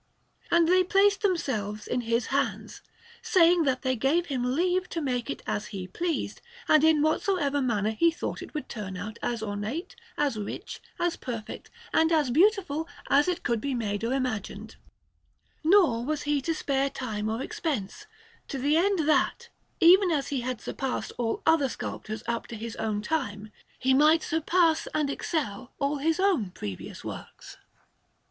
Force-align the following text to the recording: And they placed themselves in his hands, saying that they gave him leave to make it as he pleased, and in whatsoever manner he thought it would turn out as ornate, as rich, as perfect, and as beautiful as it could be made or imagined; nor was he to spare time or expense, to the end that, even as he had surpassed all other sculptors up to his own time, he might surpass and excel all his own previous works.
And 0.49 0.67
they 0.67 0.83
placed 0.83 1.21
themselves 1.21 1.85
in 1.85 2.01
his 2.01 2.25
hands, 2.33 2.81
saying 3.21 3.65
that 3.65 3.83
they 3.83 3.95
gave 3.95 4.25
him 4.25 4.43
leave 4.55 4.89
to 4.89 4.99
make 4.99 5.29
it 5.29 5.43
as 5.45 5.67
he 5.67 5.85
pleased, 5.87 6.41
and 6.67 6.83
in 6.83 7.03
whatsoever 7.03 7.61
manner 7.61 7.91
he 7.91 8.09
thought 8.09 8.41
it 8.41 8.55
would 8.55 8.67
turn 8.67 8.97
out 8.97 9.19
as 9.21 9.43
ornate, 9.43 9.95
as 10.17 10.37
rich, 10.37 10.81
as 10.99 11.17
perfect, 11.17 11.69
and 11.93 12.11
as 12.11 12.31
beautiful 12.31 12.87
as 13.11 13.27
it 13.27 13.43
could 13.43 13.61
be 13.61 13.75
made 13.75 14.03
or 14.03 14.11
imagined; 14.11 14.75
nor 15.63 16.03
was 16.03 16.23
he 16.23 16.41
to 16.41 16.55
spare 16.55 16.89
time 16.89 17.29
or 17.29 17.39
expense, 17.43 18.07
to 18.47 18.57
the 18.57 18.77
end 18.77 19.07
that, 19.07 19.49
even 19.79 20.09
as 20.09 20.29
he 20.29 20.41
had 20.41 20.59
surpassed 20.59 21.11
all 21.19 21.43
other 21.45 21.69
sculptors 21.69 22.23
up 22.25 22.47
to 22.47 22.55
his 22.55 22.75
own 22.77 23.03
time, 23.03 23.51
he 23.77 23.93
might 23.93 24.23
surpass 24.23 24.87
and 24.95 25.11
excel 25.11 25.71
all 25.77 25.97
his 25.97 26.19
own 26.19 26.49
previous 26.49 27.05
works. 27.05 27.57